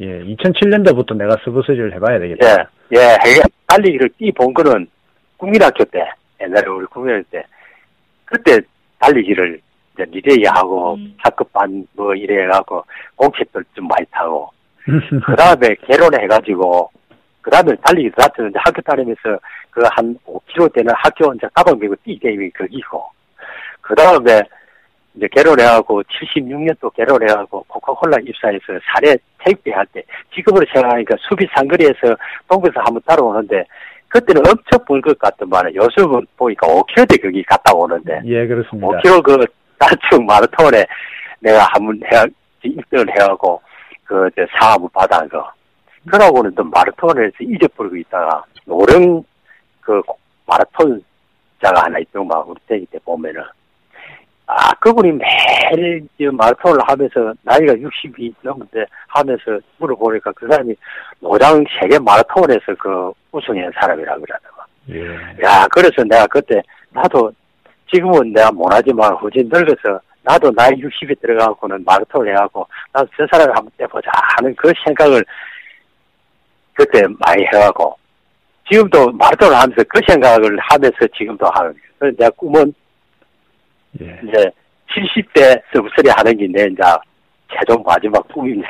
예. 0.00 0.06
2007년도부터 0.24 1.16
내가 1.16 1.36
서브스리를 1.44 1.92
해봐야 1.94 2.18
되겠다. 2.20 2.46
예, 2.94 2.98
예, 2.98 3.00
해- 3.00 3.42
달리기를 3.66 4.08
뛰본 4.18 4.54
거는 4.54 4.86
국민학교 5.36 5.84
때, 5.84 6.08
옛날에 6.40 6.66
우리 6.68 6.86
국민학교 6.86 7.24
때, 7.30 7.44
그때 8.24 8.60
달리기를 9.00 9.60
이제 9.98 10.04
리레이 10.10 10.44
하고, 10.54 10.96
학급반 11.18 11.86
뭐 11.94 12.14
이래 12.14 12.46
갖고, 12.46 12.84
공책들 13.16 13.64
좀 13.74 13.88
많이 13.88 14.06
타고, 14.10 14.50
그 14.84 15.36
다음에 15.36 15.74
결혼해가지고, 15.86 16.90
그 17.40 17.50
다음에 17.50 17.74
달리기 17.82 18.10
다녔는데 18.16 18.58
학교 18.64 18.80
다니면서 18.82 19.38
그 19.70 19.82
한 19.92 20.16
5km 20.26 20.72
되는 20.74 20.92
학교 20.96 21.32
이제 21.34 21.46
가방 21.54 21.78
메고 21.78 21.94
뛰 22.04 22.18
게임이 22.18 22.50
거기고, 22.50 23.04
그 23.80 23.94
다음에 23.94 24.40
이제 25.14 25.26
결혼해가고 25.28 26.02
76년도 26.02 26.94
결혼해가고 26.94 27.64
코카콜라 27.68 28.18
입사해서 28.24 28.64
사례 28.92 29.16
택배 29.44 29.72
할 29.72 29.86
때 29.92 30.02
지금으로 30.34 30.64
생각하니까 30.72 31.16
수비 31.28 31.46
상거리에서 31.54 32.16
동부에서 32.48 32.80
한번 32.84 33.00
따라오는데 33.06 33.64
그때는 34.08 34.42
엄청 34.46 34.84
볼것 34.86 35.18
같더만 35.18 35.74
요즘은 35.74 36.26
보니까 36.36 36.66
5km 36.66 37.08
대 37.08 37.16
거기 37.16 37.42
갔다 37.44 37.74
오는데. 37.74 38.20
예, 38.26 38.46
그렇습니다. 38.46 38.86
5km 38.88 39.22
그 39.22 39.46
단축 39.78 40.22
마라톤에 40.24 40.84
내가 41.40 41.66
한번 41.72 42.00
해 42.04 42.24
1등을 42.64 43.10
해가고 43.10 43.60
그 44.04 44.28
이제 44.32 44.46
사업을 44.58 44.88
받아한 44.92 45.28
거 45.28 45.50
그러고는 46.10 46.54
또 46.54 46.64
마라톤에서 46.64 47.36
잊어버리고 47.40 47.96
있다가 47.96 48.44
노령 48.64 49.22
그 49.80 50.02
마라톤자가 50.46 51.84
하나 51.84 51.98
있더만 52.00 52.42
우리 52.46 52.58
대기 52.66 52.86
때 52.86 52.98
보면은 53.04 53.42
아 54.46 54.72
그분이 54.76 55.12
매일 55.12 56.08
이 56.18 56.26
마라톤을 56.26 56.78
하면서 56.86 57.34
나이가 57.42 57.74
60이 57.74 58.34
넘는데 58.40 58.86
하면서 59.08 59.60
물어보니까 59.76 60.32
그 60.32 60.48
사람이 60.48 60.74
노장 61.20 61.62
세계 61.78 61.98
마라톤에서 61.98 62.74
그 62.78 63.12
우승한 63.32 63.70
사람이라 63.78 64.16
그러더라고. 64.16 64.58
예. 64.90 65.44
야, 65.44 65.66
그래서 65.70 66.02
내가 66.04 66.26
그때, 66.26 66.62
나도, 66.90 67.30
지금은 67.92 68.32
내가 68.32 68.50
못하지만, 68.52 69.14
후진 69.14 69.48
늙어서, 69.52 70.00
나도 70.22 70.50
나이 70.52 70.72
60에 70.72 71.20
들어가고는 71.20 71.84
마라톤을 71.84 72.32
해갖고, 72.32 72.66
나도 72.92 73.08
저 73.16 73.26
사람을 73.30 73.56
한번 73.56 73.70
떼보자 73.76 74.10
하는 74.36 74.54
그 74.56 74.72
생각을 74.84 75.24
그때 76.74 77.02
많이 77.18 77.44
해갖고, 77.46 77.96
지금도 78.70 79.12
마라톤을 79.12 79.54
하면서 79.54 79.82
그 79.88 80.00
생각을 80.06 80.58
하면서 80.58 80.96
지금도 81.16 81.46
하는 81.54 81.72
거예요. 81.72 81.88
그래서 81.98 82.16
내가 82.18 82.30
꿈은 82.30 82.72
예. 84.00 84.20
이제 84.22 84.50
70대 84.90 85.62
서브스리 85.72 86.10
하는 86.10 86.36
게 86.36 86.46
내 86.46 86.64
이제 86.64 86.82
최종 87.52 87.82
마지막 87.82 88.26
꿈입니다. 88.28 88.68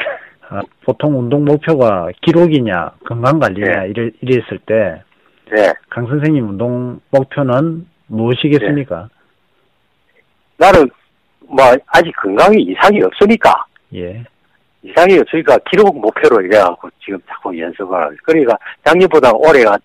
아, 0.51 0.61
보통 0.85 1.19
운동 1.19 1.45
목표가 1.45 2.09
기록이냐, 2.23 2.93
건강 3.05 3.39
관리냐, 3.39 3.85
예. 3.85 3.89
이래, 3.91 4.11
이랬을 4.21 4.59
때, 4.65 5.03
네. 5.51 5.73
강 5.91 6.07
선생님 6.07 6.49
운동 6.49 7.01
목표는 7.11 7.87
무엇이겠습니까? 8.09 9.09
나는 10.57 10.91
뭐 11.41 11.65
아직 11.87 12.13
건강이 12.17 12.63
이상이 12.63 13.01
없으니까 13.03 13.65
예. 13.95 14.25
이상이 14.83 15.19
없으니까 15.19 15.59
기록 15.71 15.99
목표로 15.99 16.43
이래갖고 16.43 16.91
지금 17.03 17.19
자꾸 17.29 17.59
연습을 17.59 17.97
하고 17.97 18.15
그러니까 18.25 18.59
작년보다 18.85 19.33
올해가 19.33 19.79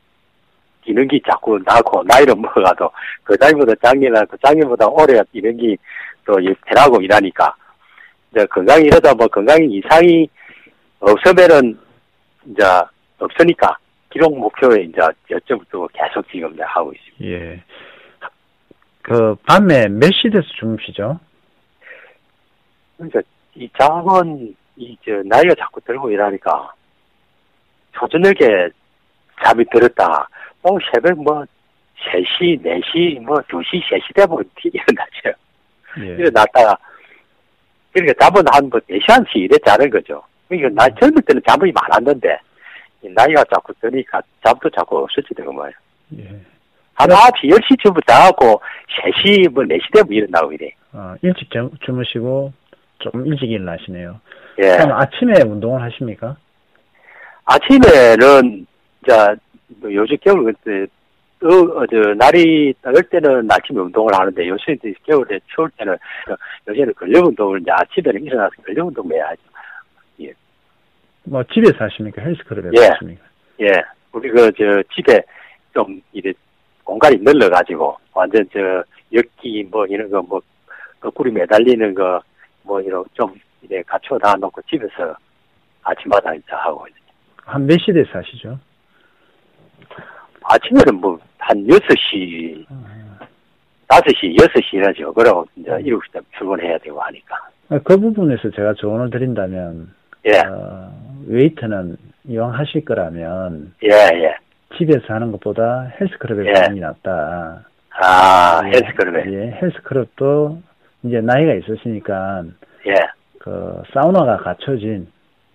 게 1.07 1.19
자꾸 1.25 1.57
나고 1.63 2.03
나이를 2.03 2.35
먹어가도 2.35 2.91
그 3.23 3.37
작년보다 3.37 4.25
그 4.25 4.37
작년보다 4.43 4.87
올해가 4.87 5.23
뛰는 5.31 5.55
게또 5.57 6.39
변하고 6.65 7.01
이러니까 7.01 7.55
이제 8.31 8.45
건강이 8.47 8.85
이러다 8.85 9.13
뭐 9.13 9.27
건강이 9.27 9.67
이상이 9.77 10.27
없으면은 10.99 11.77
이제 12.45 12.63
없으니까 13.19 13.77
기록 14.09 14.37
목표에 14.37 14.83
이제 14.83 14.99
여쭤부터 15.29 15.87
계속 15.93 16.27
지금 16.29 16.55
하고 16.61 16.91
있습니다. 16.93 17.25
예. 17.25 17.63
그, 19.03 19.35
밤에 19.45 19.87
몇 19.89 20.11
시대에서 20.13 20.47
주무시죠? 20.59 21.19
그러니까 22.97 23.21
이 23.55 23.69
잠은 23.77 24.55
이저 24.77 25.21
나이가 25.25 25.53
자꾸 25.55 25.79
들고 25.81 26.09
이러니까 26.09 26.73
초저녁에 27.91 28.69
잠이 29.43 29.65
들었다. 29.71 30.27
뭐 30.61 30.77
새벽 30.91 31.21
뭐 31.21 31.43
3시, 32.05 32.63
4시, 32.63 33.19
뭐 33.21 33.35
2시, 33.41 33.83
3시 33.83 34.15
되면 34.15 34.37
일어나죠. 34.63 35.39
예. 35.99 36.15
일어났다가 36.15 36.77
그러니까 37.91 38.13
잠은 38.19 38.43
한뭐 38.51 38.79
4시간씩 38.89 39.35
이래 39.35 39.57
자는 39.65 39.89
거죠. 39.89 40.23
그러니까 40.47 40.69
나 40.69 40.95
젊을 40.95 41.21
때는 41.23 41.41
잠이 41.45 41.71
많았는데 41.71 42.37
이 43.03 43.09
나이가 43.09 43.43
자꾸 43.53 43.73
드니까 43.81 44.21
잠도 44.43 44.69
자꾸 44.69 45.05
말이야. 45.51 45.75
예. 46.19 46.52
한 46.95 47.09
9시, 47.09 47.49
10시쯤부터 47.49 48.05
자고 48.07 48.61
3시, 49.03 49.49
뭐 49.49 49.63
4시 49.63 49.91
되면 49.93 50.07
일어나고 50.11 50.53
이래. 50.53 50.69
어, 50.93 51.15
일찍 51.21 51.49
주- 51.49 51.71
주무시고, 51.85 52.53
좀 52.99 53.25
일찍 53.25 53.49
일어나시네요. 53.51 54.19
예. 54.59 54.77
그럼 54.77 54.91
아침에 55.01 55.41
운동을 55.43 55.81
하십니까? 55.81 56.37
아침에는 57.45 58.65
이제 59.03 59.15
뭐 59.81 59.93
요즘 59.93 60.15
겨울 60.21 60.53
그때 60.53 60.85
어, 61.43 61.47
어, 61.47 61.85
저, 61.87 62.13
날이 62.13 62.73
따을 62.81 62.93
때는 63.09 63.49
아침에 63.51 63.81
운동을 63.81 64.13
하는데 64.13 64.47
요새 64.47 64.73
이제 64.73 64.93
겨울에 65.03 65.39
추울 65.53 65.69
때는 65.77 65.93
어, 65.93 66.35
요새는 66.69 66.93
근력 66.93 67.25
운동을 67.25 67.59
이제 67.61 67.71
아침에는 67.71 68.23
일어나서 68.23 68.51
근력 68.61 68.87
운동 68.87 69.11
해야죠. 69.11 69.41
뭐 71.25 71.41
집에서 71.53 71.75
하십니까? 71.85 72.21
헬스클럽에서 72.21 72.71
예. 72.83 72.87
하십니까? 72.89 73.23
예, 73.61 73.67
우리 74.11 74.29
그 74.29 74.51
저 74.51 74.83
집에 74.93 75.21
좀 75.73 76.01
이래 76.11 76.33
공간이 76.83 77.17
늘러가지고 77.17 77.97
완전 78.13 78.47
저 78.51 78.83
엮기 79.13 79.67
뭐 79.71 79.85
이런 79.85 80.09
거 80.09 80.21
뭐 80.21 80.41
거꾸리 80.99 81.31
매달리는 81.31 81.93
거 81.93 82.21
뭐 82.65 82.79
이런 82.81 83.03
좀 83.13 83.33
이래 83.61 83.81
갖춰 83.83 84.17
다 84.19 84.35
놓고 84.39 84.61
집에서 84.63 85.15
아침마다 85.83 86.33
이제 86.33 86.45
하고 86.51 86.85
한 87.45 87.65
몇 87.67 87.77
시대에서 87.79 88.19
하시죠? 88.19 88.57
아침에는 90.43 90.95
뭐한 91.01 91.67
6시, 91.67 92.65
5시, 93.87 94.37
6시 94.37 94.73
이러죠. 94.73 95.13
그러고 95.13 95.45
이제 95.55 95.69
7시 95.71 96.11
때 96.13 96.19
출근해야 96.37 96.77
되고 96.79 97.01
하니까. 97.01 97.35
아, 97.69 97.79
그 97.83 97.97
부분에서 97.97 98.49
제가 98.51 98.73
조언을 98.75 99.09
드린다면 99.09 99.93
예, 100.25 100.39
어, 100.39 100.91
웨이트는 101.27 101.97
이왕 102.29 102.53
하실 102.53 102.83
거라면 102.85 103.73
예, 103.83 103.89
예. 103.89 104.35
집에서 104.77 105.13
하는 105.13 105.31
것보다 105.31 105.91
헬스클럽에서 105.99 106.49
예. 106.69 106.73
게 106.75 106.79
낫다. 106.79 107.65
아, 108.01 108.61
예, 108.65 108.69
헬스클럽에. 108.69 109.31
예, 109.31 109.59
헬스클럽도 109.61 110.61
이제 111.03 111.21
나이가 111.21 111.53
있으시니까 111.53 112.43
예, 112.87 112.93
그 113.39 113.81
사우나가 113.93 114.37
갖춰진 114.37 115.07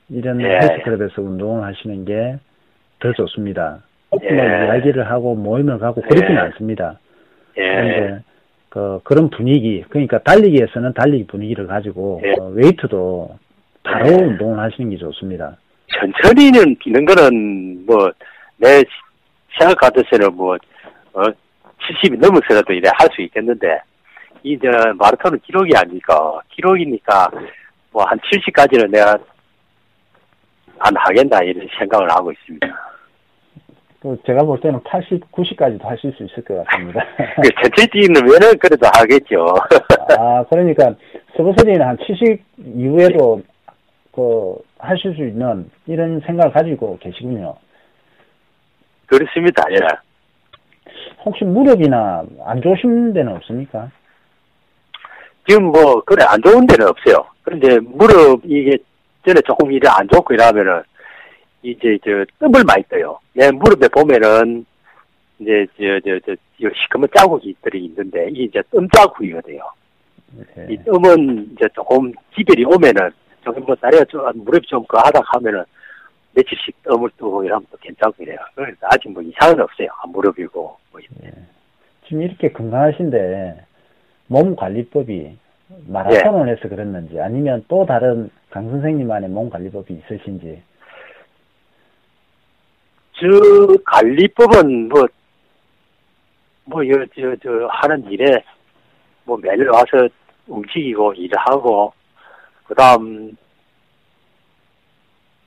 이런 0.08 0.40
예. 0.40 0.46
헬스클럽에서 0.46 1.22
운동을 1.22 1.64
하시는 1.64 2.04
게 2.04 2.38
더 3.00 3.12
좋습니다. 3.12 3.80
꼭 4.10 4.22
예. 4.24 4.32
뭐 4.32 4.44
이야기를 4.44 5.10
하고 5.10 5.34
모임을 5.34 5.78
가고 5.78 6.00
그렇지는 6.02 6.32
예. 6.32 6.38
않습니다. 6.38 6.98
예, 7.56 7.62
그런데 7.62 8.22
그 8.68 9.00
그런 9.04 9.30
분위기 9.30 9.84
그러니까 9.88 10.18
달리기에서는 10.18 10.92
달리기 10.94 11.26
분위기를 11.26 11.66
가지고 11.66 12.20
예. 12.24 12.32
어, 12.40 12.48
웨이트도 12.48 13.36
바로 13.84 14.06
예. 14.08 14.14
운동을 14.14 14.58
하시는 14.58 14.90
게 14.90 14.96
좋습니다. 14.96 15.56
천천히는 15.88 16.76
뛰는 16.82 17.04
거는 17.04 17.86
뭐, 17.86 18.10
내 18.58 18.82
생각 19.58 19.78
같아서는 19.78 20.34
뭐, 20.34 20.56
어, 21.12 21.22
70이 21.22 22.18
넘어서라도 22.18 22.72
이래 22.72 22.90
할 22.94 23.08
수 23.12 23.22
있겠는데, 23.22 23.80
이, 24.42 24.58
저, 24.58 24.68
마라톤은 24.94 25.40
기록이 25.40 25.72
아니니까, 25.76 26.40
기록이니까, 26.50 27.30
뭐, 27.90 28.04
한 28.04 28.18
70까지는 28.18 28.90
내가 28.90 29.16
안 30.78 30.96
하겠나, 30.96 31.40
이런 31.42 31.66
생각을 31.78 32.10
하고 32.10 32.30
있습니다. 32.32 32.66
또 34.00 34.16
제가 34.24 34.44
볼 34.44 34.60
때는 34.60 34.80
80, 34.84 35.32
90까지도 35.32 35.82
하실 35.82 36.12
수 36.12 36.22
있을 36.22 36.44
것 36.44 36.64
같습니다. 36.64 37.04
그 37.42 37.48
천천히 37.60 37.88
뛰면은 37.88 38.56
그래도 38.60 38.86
하겠죠. 38.94 39.54
아, 40.16 40.44
그러니까 40.48 40.94
서브서리는 41.36 41.84
한 41.84 41.96
70 42.06 42.40
이후에도 42.76 43.42
그 44.12 44.56
하실 44.78 45.14
수 45.14 45.22
있는 45.26 45.68
이런 45.86 46.20
생각을 46.20 46.52
가지고 46.52 46.96
계시군요. 47.00 47.56
그렇습니다, 49.08 49.64
예. 49.72 49.78
혹시 51.24 51.44
무릎이나 51.44 52.22
안 52.44 52.62
좋으신 52.62 53.12
데는 53.12 53.34
없습니까? 53.36 53.90
지금 55.48 55.64
뭐, 55.64 56.00
그래, 56.02 56.24
안 56.28 56.40
좋은 56.42 56.66
데는 56.66 56.86
없어요. 56.88 57.26
그런데 57.42 57.78
무릎, 57.80 58.42
이게, 58.44 58.76
전에 59.26 59.40
조금 59.46 59.72
이래 59.72 59.88
안 59.88 60.06
좋고 60.08 60.34
이러면은, 60.34 60.82
이제, 61.62 61.98
저, 62.04 62.24
뜸을 62.38 62.64
많이 62.66 62.82
떠요. 62.84 63.18
내 63.32 63.50
무릎에 63.50 63.88
보면은, 63.88 64.66
이제, 65.38 65.66
저, 65.78 66.00
저, 66.04 66.18
저, 66.26 66.36
저 66.60 66.68
시커먼 66.82 67.08
자국들이 67.16 67.84
있는데, 67.86 68.28
이게 68.30 68.44
이제 68.44 68.62
뜸 68.70 68.86
자국이거든요. 68.94 69.62
예. 70.58 70.66
이 70.68 70.76
뜸은 70.84 71.52
이제 71.52 71.66
조금 71.74 72.12
기별이 72.34 72.64
오면은, 72.66 73.10
조금 73.42 73.64
뭐, 73.64 73.74
다리가 73.76 74.04
좀, 74.04 74.20
무릎이 74.44 74.66
좀 74.66 74.84
거하다 74.86 75.20
하면은, 75.24 75.64
며칠씩 76.38 76.82
뜨고 76.82 77.42
이러면 77.44 77.66
또 77.70 77.76
괜찮고 77.78 78.22
이래요. 78.22 78.38
그래서 78.54 78.78
아직 78.82 79.08
뭐 79.10 79.22
이상은 79.22 79.60
없어요. 79.60 79.88
아, 80.02 80.06
무릎이고, 80.06 80.76
뭐, 80.92 81.00
지금 82.06 82.22
이렇게 82.22 82.52
건강하신데 82.52 83.66
몸 84.28 84.54
관리법이 84.56 85.36
마라톤을 85.86 86.56
해서 86.56 86.68
그랬는지 86.68 87.20
아니면 87.20 87.64
또 87.68 87.84
다른 87.84 88.30
강 88.50 88.70
선생님만의 88.70 89.28
몸 89.28 89.50
관리법이 89.50 89.92
있으신지 89.94 90.62
저 93.20 93.26
관리법은 93.84 94.88
뭐, 94.88 95.06
뭐, 96.64 96.86
여, 96.88 97.04
저, 97.16 97.34
저, 97.42 97.66
하는 97.68 98.04
일에, 98.10 98.44
뭐, 99.24 99.36
매일 99.38 99.68
와서 99.70 100.08
움직이고, 100.46 101.14
일하고, 101.14 101.92
그 102.64 102.74
다음, 102.74 103.36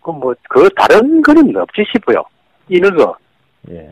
그 0.02 0.12
뭐, 0.12 0.34
그 0.50 0.70
다른 0.76 1.22
거는 1.22 1.56
없지 1.56 1.84
싶어요. 1.92 2.24
뛰는 2.68 2.96
거. 2.96 3.16
예. 3.70 3.90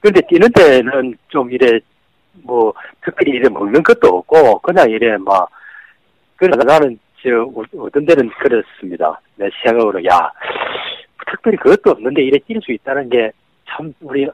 근데 0.00 0.20
뛰는 0.28 0.48
데는 0.54 1.16
좀 1.28 1.50
이래, 1.50 1.78
뭐, 2.44 2.72
특별히 3.04 3.32
이래 3.38 3.48
먹는 3.48 3.82
것도 3.82 4.08
없고, 4.18 4.58
그냥 4.60 4.90
이래 4.90 5.16
막, 5.16 5.48
그래, 6.36 6.50
나는, 6.64 6.98
저, 7.22 7.30
어- 7.42 7.84
어떤 7.86 8.04
데는 8.04 8.28
그렇습니다. 8.38 9.18
내 9.36 9.48
생각으로, 9.64 10.04
야, 10.04 10.30
특별히 11.30 11.56
그것도 11.56 11.92
없는데 11.92 12.22
이래 12.22 12.38
뛸 12.46 12.62
수 12.62 12.72
있다는 12.72 13.08
게, 13.08 13.32
참, 13.68 13.92
우리, 14.00 14.26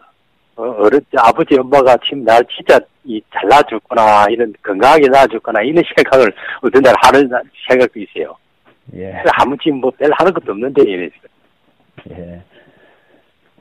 어, 0.56 0.62
어른, 0.62 1.00
아버지, 1.16 1.56
엄마가 1.58 1.96
지금 2.04 2.24
날 2.24 2.44
진짜 2.54 2.78
이, 3.04 3.22
잘 3.32 3.48
낳아줬구나, 3.48 4.26
이런, 4.30 4.52
건강하게 4.62 5.08
낳아줬구나, 5.08 5.62
이런 5.62 5.82
생각을 5.96 6.32
어떤 6.60 6.82
날 6.82 6.94
하는 7.02 7.30
생각도 7.68 8.00
있어요. 8.00 8.36
예. 8.94 9.22
아무 9.40 9.56
지금 9.58 9.80
뭐, 9.80 9.90
별 9.92 10.10
하는 10.18 10.32
것도 10.32 10.52
없는데, 10.52 10.82
이래. 10.82 11.10
예. 12.10 12.42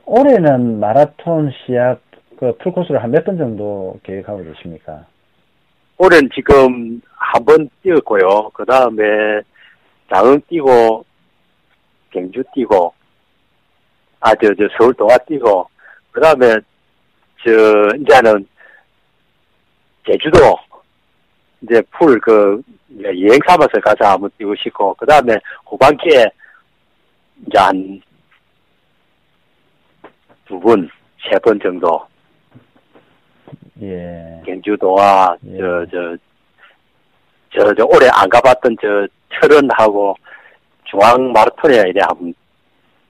올해는 0.04 0.80
마라톤 0.80 1.52
시합 1.64 2.00
그 2.38 2.56
풀코스를 2.58 3.02
한 3.02 3.10
몇 3.12 3.24
번 3.24 3.38
정도 3.38 3.98
계획하고 4.02 4.42
계십니까? 4.42 5.06
올해는 5.98 6.28
지금 6.34 7.00
한 7.14 7.44
번 7.44 7.70
뛰었고요. 7.82 8.50
그 8.52 8.64
다음에 8.64 9.04
장흥 10.12 10.40
뛰고, 10.48 11.04
경주 12.10 12.42
뛰고, 12.54 12.92
아, 14.20 14.34
저, 14.34 14.48
저, 14.54 14.68
서울 14.76 14.92
동화 14.94 15.16
뛰고, 15.18 15.66
그 16.10 16.20
다음에, 16.20 16.56
저, 17.44 17.96
이제는, 17.96 18.46
제주도, 20.06 20.38
이제 21.62 21.80
풀, 21.92 22.18
그, 22.20 22.60
여행 23.02 23.38
삼아서 23.46 23.80
가서 23.82 24.12
한번 24.12 24.30
뛰고 24.38 24.54
싶고, 24.56 24.94
그 24.94 25.06
다음에 25.06 25.36
후반기에, 25.66 26.24
이제 27.46 27.58
한, 27.58 28.00
두 30.46 30.58
번, 30.60 30.88
세 31.30 31.38
번 31.38 31.58
정도, 31.60 32.00
예. 33.80 34.42
경주 34.44 34.76
동화, 34.76 35.36
예. 35.46 35.58
저, 35.58 35.86
저, 35.90 36.16
저, 37.54 37.74
저, 37.74 37.84
올해 37.86 38.08
안 38.12 38.28
가봤던 38.28 38.76
저, 38.80 39.06
철원하고 39.34 40.14
중앙 40.84 41.32
마라톤에 41.32 41.76
이래 41.88 42.00
한번, 42.06 42.34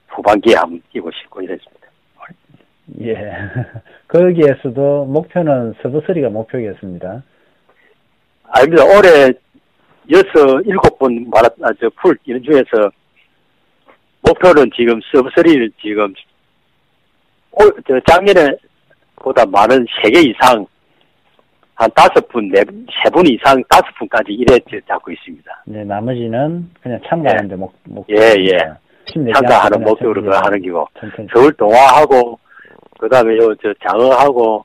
후반기에 0.08 0.54
한번 0.56 0.80
뛰고 0.92 1.10
싶고 1.10 1.40
이랬습니다. 1.42 1.82
예. 3.00 3.14
거기에서도 4.08 5.06
목표는 5.06 5.74
서브서리가 5.82 6.28
목표겠습니다. 6.28 7.22
아닙니다. 8.54 8.84
올해 8.84 9.32
여섯, 10.10 10.60
일곱 10.66 10.98
번 10.98 11.28
마라, 11.30 11.48
아, 11.62 11.70
저, 11.80 11.88
풀 12.00 12.16
뛰는 12.24 12.42
중에서 12.42 12.90
목표는 14.22 14.70
지금 14.76 15.00
서브서리를 15.12 15.70
지금, 15.80 16.12
올, 17.52 17.72
저, 17.88 17.98
작년에 18.08 18.56
보다 19.16 19.44
많은 19.46 19.86
세 20.02 20.10
개 20.10 20.20
이상, 20.20 20.66
한 21.74 21.90
다섯 21.94 22.26
분, 22.28 22.48
네, 22.50 22.62
세분 23.02 23.26
이상, 23.26 23.62
다섯 23.68 23.84
분까지 23.98 24.32
이래 24.32 24.58
저, 24.70 24.78
잡고 24.86 25.10
있습니다. 25.12 25.62
네, 25.66 25.84
나머지는 25.84 26.68
그냥 26.82 27.00
참가하는데 27.08 27.56
목, 27.56 27.72
목, 27.84 28.06
예, 28.10 28.34
예. 28.38 28.58
참가하는 29.32 29.82
목적으로 29.82 30.22
그 30.22 30.28
하는 30.30 30.60
기고. 30.60 30.86
서울 31.32 31.52
동아하고, 31.54 32.38
그 32.98 33.08
다음에 33.08 33.36
요, 33.38 33.54
저, 33.62 33.72
장어하고, 33.88 34.64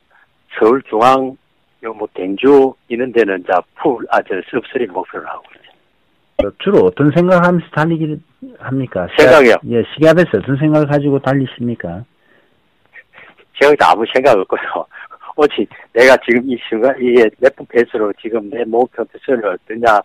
서울 0.59 0.81
중앙, 0.89 1.37
요, 1.83 1.93
뭐, 1.93 2.07
경주, 2.13 2.73
이런 2.87 3.11
데는, 3.11 3.43
자, 3.47 3.61
풀, 3.75 4.05
아, 4.09 4.21
저, 4.23 4.35
sub 4.49 4.63
three 4.63 4.87
목표를 4.87 5.27
하고 5.27 5.43
있어요. 5.51 6.51
주로 6.59 6.85
어떤 6.85 7.11
생각하면서 7.11 7.67
달리기를 7.71 8.19
합니까? 8.59 9.07
생각이요? 9.17 9.55
시합- 9.61 9.61
예, 9.71 9.83
시합에서 9.97 10.29
어떤 10.37 10.57
생각을 10.57 10.87
가지고 10.87 11.19
달리십니까? 11.19 12.03
생각도 13.59 13.85
아무 13.85 14.05
생각 14.13 14.37
없고요. 14.37 14.59
오직 15.35 15.69
내가 15.93 16.17
지금 16.25 16.49
이 16.49 16.57
순간, 16.67 16.95
이게 16.99 17.29
몇 17.39 17.55
분 17.55 17.65
페이스로 17.67 18.11
지금 18.21 18.49
내 18.49 18.63
목표 18.65 19.05
페이스를 19.05 19.45
어떠냐, 19.45 19.99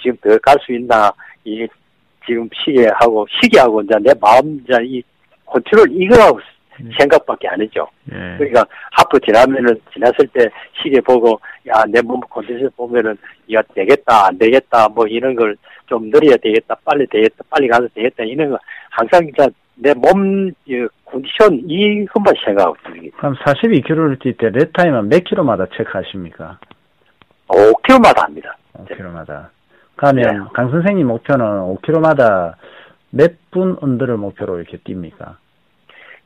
지금 0.00 0.16
더 0.22 0.38
갈 0.38 0.56
수 0.64 0.72
있나, 0.72 1.10
이, 1.44 1.66
지금 2.26 2.48
시계하고, 2.54 3.26
시계하고, 3.42 3.82
이제 3.82 3.94
내 4.00 4.12
마음, 4.20 4.60
이제 4.62 4.74
이, 4.84 5.02
컨트롤, 5.46 5.88
이거 5.90 6.20
하고 6.22 6.38
생각밖에 6.98 7.48
안 7.48 7.60
했죠. 7.60 7.86
예. 8.12 8.36
그러니까 8.38 8.64
하프 8.92 9.18
지나면은 9.20 9.80
지났을 9.92 10.26
때 10.32 10.48
시계 10.82 11.00
보고 11.00 11.40
야 11.68 11.84
내 11.86 12.00
몸 12.02 12.20
컨디션 12.30 12.70
보면은 12.76 13.16
야 13.52 13.60
되겠다 13.74 14.28
안 14.28 14.38
되겠다 14.38 14.88
뭐 14.88 15.06
이런 15.06 15.34
걸 15.34 15.56
좀 15.90 16.08
느려야 16.08 16.36
되겠다 16.36 16.76
빨리 16.84 17.04
되겠다 17.08 17.42
빨리 17.50 17.66
가서 17.66 17.88
되겠다 17.92 18.22
이런 18.22 18.50
거 18.50 18.58
항상 18.90 19.22
진짜 19.26 19.48
내몸 19.74 20.52
컨디션 21.04 21.60
이것만 21.68 22.32
생각하고 22.44 22.76
게 22.94 23.10
그럼 23.16 23.34
42km를 23.34 24.20
뛸 24.22 24.36
때 24.38 24.50
lap 24.50 24.67
time은 24.67 25.08
몇 25.08 25.24
킬로마다 25.24 25.66
체크하십니까? 25.76 26.60
5km마다 27.48 28.18
합니다. 28.20 28.56
5km마다. 28.74 29.48
그러면 29.96 30.22
네. 30.22 30.50
강 30.54 30.70
선생님 30.70 31.08
목표는 31.08 31.44
5km마다 31.44 32.54
몇 33.10 33.32
분 33.50 33.76
under를 33.80 34.16
목표로 34.16 34.58
이렇게 34.60 34.76
뜁니까? 34.78 35.36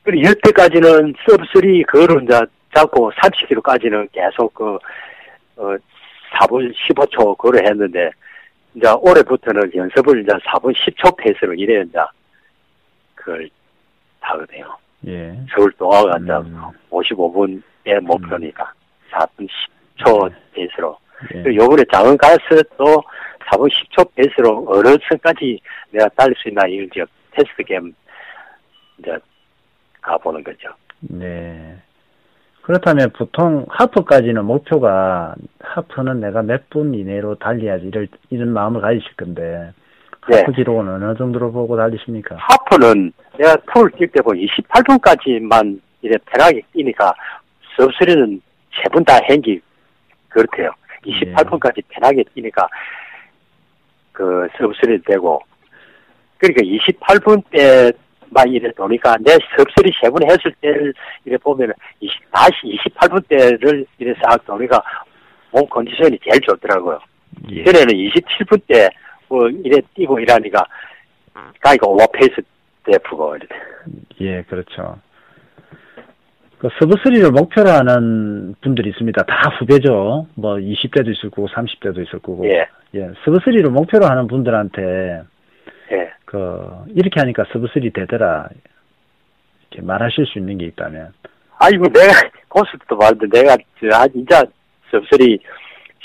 그리고 0.05 0.29
여태까지는 0.29 1.13
sub 1.13 1.67
3 1.67 1.85
그거를 1.87 2.23
이제 2.23 2.39
잡고 2.75 3.11
30km까지는 3.11 4.07
계속 4.11 4.53
그, 4.53 4.77
어, 5.55 5.75
4분 6.39 6.71
15초 6.73 7.35
그거를 7.37 7.65
했는데, 7.65 8.11
이제 8.75 8.87
올해부터는 8.87 9.71
연습을 9.73 10.21
이제 10.21 10.31
4분 10.31 10.75
10초 10.75 11.17
페이스로 11.17 11.53
이래 11.55 11.81
이제 11.81 11.97
그걸 13.15 13.49
하거든요. 14.19 14.77
예. 15.07 15.35
서울 15.53 15.71
동아가 15.73 16.17
이제 16.21 16.31
음. 16.31 16.61
55분의 16.91 17.99
목표니까 18.01 18.71
4분 19.11 19.47
10초 19.97 20.31
페이스로. 20.53 20.97
예. 21.33 21.41
그리고 21.41 21.63
요번에 21.63 21.83
가서 21.85 22.61
또 22.77 23.01
4분 23.47 23.71
10초 23.71 24.13
페이스로 24.13 24.65
어느 24.67 24.97
선까지 25.09 25.59
내가 25.89 26.07
달릴 26.09 26.35
수 26.37 26.49
있나 26.49 26.67
이걸 26.67 26.85
이제 26.85 27.05
테스트 27.31 27.63
게임 27.63 27.93
이제 28.99 29.17
가보는 30.05 30.43
거죠. 30.43 30.69
네. 30.99 31.77
그렇다면 32.61 33.11
보통 33.11 33.65
하프까지는 33.69 34.43
목표가 34.45 35.35
하프는 35.59 36.19
내가 36.19 36.41
몇 36.41 36.63
분 36.69 36.93
이내로 36.95 37.35
달려야지 37.35 37.85
이럴, 37.87 38.07
이런 38.31 38.49
마음을 38.53 38.81
가지실 38.81 39.15
건데 39.15 39.71
네. 40.29 40.39
하프 40.39 40.51
기록은 40.53 40.87
어느 40.89 41.15
정도로 41.17 41.51
보고 41.51 41.77
달리십니까? 41.77 42.35
하프는 42.39 43.11
내가 43.37 43.55
풀 43.71 43.89
뛸때 43.91 44.23
보면 44.23 44.43
28분까지만 44.45 45.79
이래 46.01 46.17
편하게 46.25 46.61
뛰니까 46.73 47.13
sub 47.77 47.93
three는 47.93 48.41
세 48.83 48.89
번 48.91 49.03
다 49.05 49.17
한 49.29 49.48
기 49.48 49.61
그렇대요. 50.29 50.71
28분까지 51.05 51.83
편하게 51.89 52.23
뛰니까 52.33 52.67
그 54.11 54.47
sub 54.57 54.73
three 54.73 55.01
되고 55.03 55.39
그러니까 56.39 56.61
28분 56.63 57.43
때 57.51 57.91
만 58.35 58.49
이래 58.49 58.69
도니까 58.73 59.15
내 59.21 59.31
sub 59.55 59.68
three 59.68 59.91
세 60.01 60.08
번 60.08 60.21
했을 60.29 60.53
때를 60.59 60.93
이래 61.23 61.37
보면 61.37 61.71
20, 62.01 62.31
다시 62.31 62.51
28분 62.85 63.27
때를 63.29 63.85
이래 63.97 64.13
싹 64.21 64.45
도니까 64.45 64.83
몸 65.51 65.65
컨디션이 65.69 66.19
제일 66.21 66.41
좋더라고요. 66.41 66.99
예. 67.51 67.63
전에는 67.63 67.87
27분 67.93 68.61
때, 68.67 68.89
뭐, 69.29 69.47
이래 69.47 69.79
뛰고 69.93 70.19
이러니까, 70.19 70.65
가니까 71.61 71.87
오버페이스 71.87 72.41
돼쁘고, 72.83 73.37
이래. 73.37 73.47
예, 74.21 74.41
그렇죠. 74.43 74.99
그 76.57 76.67
sub 76.67 76.91
3를 76.91 77.31
목표로 77.31 77.69
하는 77.69 78.55
분들이 78.61 78.89
있습니다. 78.89 79.23
다 79.23 79.49
후배죠. 79.59 80.27
뭐 80.35 80.55
20대도 80.55 81.09
있을 81.11 81.29
거고 81.29 81.47
30대도 81.49 82.05
있을 82.05 82.19
거고. 82.19 82.47
예, 82.47 82.65
예, 82.95 83.11
sub 83.25 83.41
3를 83.41 83.69
목표로 83.69 84.05
하는 84.05 84.27
분들한테 84.27 85.23
예. 85.91 86.09
그 86.35 86.91
이렇게 86.93 87.21
하니까 87.21 87.43
sub 87.45 87.81
3 87.81 87.93
되더라. 87.93 88.49
이렇게 89.71 89.81
말하실 89.85 90.25
수 90.25 90.37
있는 90.37 90.57
게 90.57 90.65
있다면. 90.65 91.13
아이고, 91.59 91.87
내가, 91.87 92.11
고스도 92.49 92.97
말인데, 92.97 93.27
내가, 93.27 93.55
저, 93.79 93.87
아, 93.95 94.05
진짜, 94.09 94.43
sub 94.91 95.09
three 95.09 95.39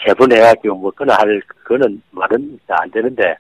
세 0.07 0.15
번 0.15 0.31
해가지고, 0.33 0.77
뭐, 0.77 0.93
그나 0.95 1.15
할, 1.15 1.43
그거는 1.49 2.01
말은 2.13 2.61
안 2.69 2.91
되는데, 2.93 3.35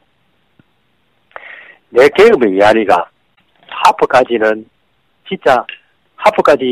내 1.90 2.08
경험에 2.08 2.50
의하니까, 2.50 3.08
하프까지는, 3.68 4.68
진짜, 5.28 5.64
하프까지 6.16 6.64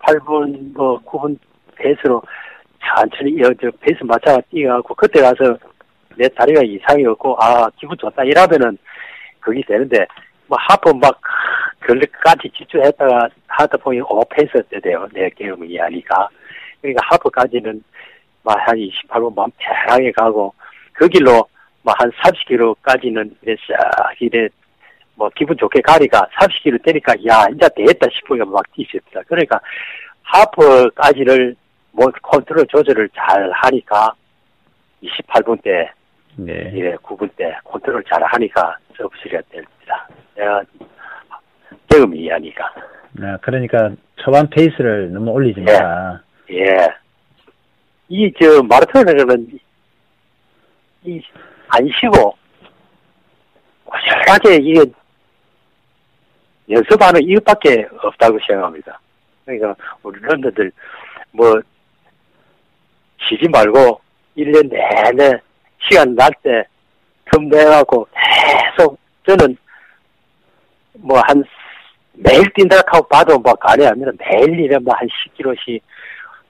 28분, 0.00 0.72
뭐, 0.72 0.98
9분 1.02 1.38
페이스로 1.76 2.22
천천히, 2.80 3.36
페이스 3.80 4.02
맞춰 4.04 4.40
뛰어가고, 4.50 4.94
그때 4.94 5.20
가서 5.20 5.58
내 6.16 6.26
다리가 6.28 6.62
이상이 6.62 7.04
없고, 7.04 7.36
아, 7.38 7.68
기분 7.78 7.94
좋다. 7.98 8.24
이러면은, 8.24 8.78
그게 9.46 9.62
되는데, 9.66 10.04
뭐, 10.48 10.58
하프 10.60 10.90
막, 10.90 11.20
그걸까지 11.80 12.50
집중했다가 12.50 13.28
하다 13.46 13.76
보니 13.78 14.00
오버페이스 14.00 14.80
돼요. 14.80 15.06
내 15.12 15.30
경험에 15.30 15.68
의하니까. 15.68 16.28
그러니까 16.80 17.06
하프까지는 17.10 17.82
막한 18.42 18.76
28분 18.76 19.34
만 19.36 19.50
편하게 19.56 20.10
가고, 20.10 20.52
그 20.92 21.08
길로 21.08 21.46
막한 21.82 22.10
30km까지는 22.10 23.30
이래 23.42 23.56
싹 23.68 24.20
이래 24.20 24.48
뭐 25.14 25.30
기분 25.36 25.56
좋게 25.56 25.80
가니까 25.80 26.26
30km 26.40 26.82
되니까 26.84 27.14
야, 27.26 27.46
이제 27.54 27.68
되겠다 27.76 28.08
싶으면 28.12 28.50
막 28.50 28.64
뛰십니다. 28.72 29.22
그러니까 29.28 29.60
하프까지를 30.22 31.54
뭐 31.92 32.10
컨트롤 32.22 32.66
조절을 32.66 33.08
잘 33.14 33.50
하니까 33.52 34.12
28분 35.02 35.62
때 35.62 35.88
네. 36.36 36.70
이래 36.74 36.94
9분 36.96 37.28
때 37.36 37.56
컨트롤 37.64 38.04
잘 38.04 38.22
하니까 38.22 38.76
sub 38.96 39.09
three가 39.09 39.40
됩니다. 39.50 40.08
내가 40.34 40.62
경험이 41.88 42.20
이하니까. 42.20 42.72
아, 43.22 43.38
그러니까 43.40 43.90
초반 44.16 44.48
페이스를 44.50 45.12
너무 45.12 45.30
올리지 45.30 45.60
예. 45.60 45.72
마라. 45.72 46.20
예. 46.50 46.88
이, 48.08 48.32
저, 48.40 48.62
마라톤에는, 48.62 49.58
이, 51.04 51.22
안 51.68 51.88
쉬고, 51.88 52.36
꾸준하게 53.84 54.62
이게, 54.62 54.84
연습하는 56.68 57.22
이것밖에 57.22 57.88
없다고 58.02 58.38
생각합니다. 58.46 59.00
그러니까, 59.44 59.74
우리 60.02 60.20
런더들, 60.20 60.70
뭐, 61.32 61.60
쉬지 63.28 63.48
말고, 63.48 64.00
1년 64.36 64.68
내내, 64.68 65.40
시간 65.80 66.14
날 66.14 66.30
때, 66.42 66.64
틈 67.32 67.48
내갖고, 67.48 68.06
계속, 68.76 68.98
저는, 69.26 69.56
뭐, 70.94 71.20
한, 71.26 71.44
매일 72.14 72.42
뛴다 72.54 72.76
하고 72.86 73.06
봐도 73.08 73.38
뭐, 73.38 73.54
가려 73.54 73.88
합니다. 73.88 74.10
매일 74.18 74.58
이래 74.58 74.78
뭐, 74.78 74.94
한 74.94 75.06
10km씩, 75.06 75.80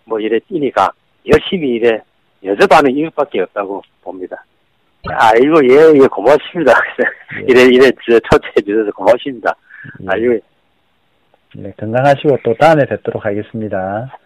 뭐 0.06 0.18
이래 0.20 0.38
뛰니까 0.48 0.90
열심히 1.26 1.70
이래 1.70 2.00
연습하는 2.42 2.90
이유밖에 2.92 3.40
없다고 3.40 3.82
봅니다. 4.02 4.42
아이고 5.08 5.64
예, 5.64 6.00
예 6.00 6.06
고맙습니다. 6.06 6.72
예. 7.38 7.44
이래 7.48 7.62
이래 7.64 7.90
저 8.08 8.18
초대해 8.20 8.54
주셔서 8.64 8.90
고맙습니다. 8.92 9.54
예. 10.02 10.06
아이고 10.08 10.38
네, 11.54 11.72
건강하시고 11.78 12.38
또 12.44 12.54
다음에 12.54 12.84
뵙도록 12.86 13.24
하겠습니다. 13.24 14.16